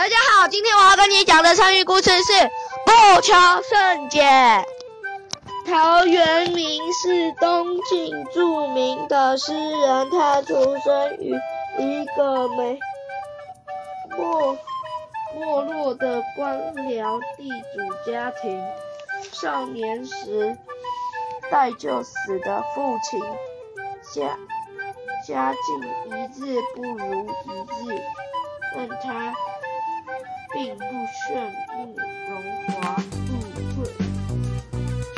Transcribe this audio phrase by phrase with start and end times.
[0.00, 2.32] 大家好，今天我要跟你讲的成语故事是
[2.86, 4.24] 不求甚解。
[5.66, 11.38] 陶渊明是东晋著名的诗人，他出生于
[11.78, 12.78] 一个没
[14.08, 14.58] 没
[15.38, 18.58] 没落的官僚地主家庭。
[19.32, 20.56] 少年时
[21.50, 23.20] 带就死的父亲，
[24.14, 24.34] 家
[25.28, 28.02] 家境一日不如一日，
[28.74, 29.34] 但他。
[30.52, 31.96] 并不羡慕
[32.28, 32.32] 荣
[32.66, 33.28] 华富
[33.76, 33.78] 贵，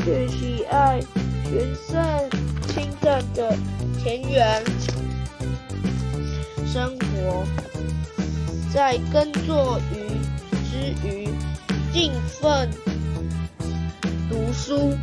[0.05, 1.01] 却喜爱
[1.45, 2.31] 全身
[2.69, 3.57] 清淡的
[4.03, 4.63] 田园
[6.67, 7.47] 生活。
[8.73, 9.95] 在耕作于
[10.71, 11.29] 之余，
[11.93, 12.71] 尽奋
[14.31, 14.97] 读书，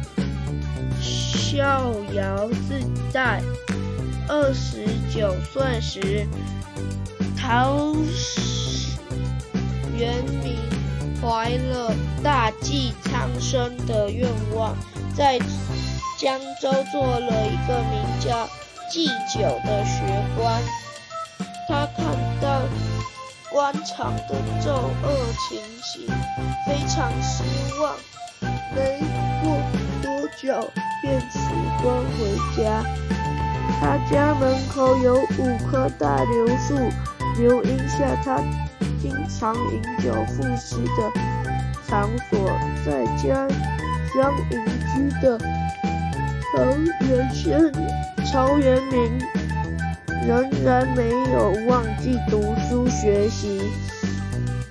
[1.01, 2.79] 逍遥自
[3.11, 3.41] 在。
[4.27, 6.27] 二十九岁时，
[7.35, 7.95] 陶。
[12.23, 14.75] 大济苍生的愿望，
[15.15, 15.39] 在
[16.17, 18.47] 江州做了一个名叫
[18.91, 20.01] 祭酒的学
[20.37, 20.61] 官。
[21.67, 22.05] 他看
[22.41, 22.61] 到
[23.51, 25.07] 官场的骤恶
[25.47, 26.07] 情形，
[26.65, 27.43] 非常失
[27.81, 27.95] 望。
[28.75, 28.99] 没
[29.41, 29.57] 过
[30.01, 30.69] 多久，
[31.01, 31.39] 便辞
[31.81, 32.83] 官回家。
[33.79, 36.75] 他家门口有五棵大柳树，
[37.37, 38.43] 柳荫下他。
[39.01, 41.09] 经常饮酒赋诗的
[41.89, 42.47] 场所，
[42.85, 43.47] 在家
[44.13, 45.39] 乡隐居的
[46.53, 46.63] 曹
[47.07, 47.73] 元先、
[48.31, 49.19] 曹元明
[50.27, 53.61] 仍然没有忘记读书学习。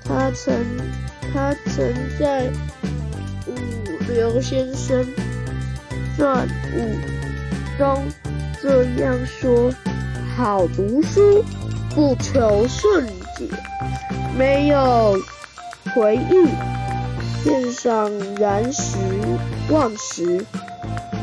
[0.04, 0.54] 他曾
[1.32, 2.46] 他曾在
[3.46, 3.52] 《五
[4.12, 5.04] 刘先生
[6.16, 6.46] 传
[6.76, 6.80] 五》
[7.78, 8.04] 中
[8.62, 9.72] 这样说
[10.36, 11.44] ：“好读书，
[11.94, 13.48] 不求甚解。”
[14.38, 15.16] 没有
[15.94, 16.46] 回忆，
[17.48, 18.98] 片上燃石
[19.70, 20.44] 忘食，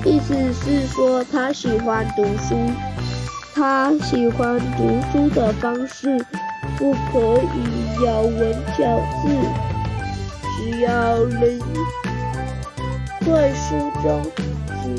[0.04, 2.55] 意思是说他喜欢读书，
[3.54, 6.17] 他喜欢读书的方式
[6.80, 9.30] 不可以咬文嚼字，
[10.58, 11.60] 只要能
[13.23, 14.23] 在书中
[14.82, 14.95] 主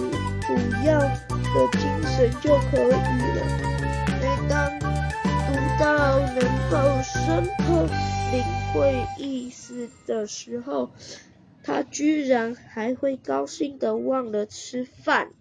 [0.47, 3.43] 主要的精神就可以了。
[4.21, 6.39] 每当读到能
[6.71, 7.89] 够深刻。
[8.33, 8.43] 领
[8.75, 10.91] 会意思的时候，
[11.67, 15.35] 他居然还会高兴的忘了吃饭。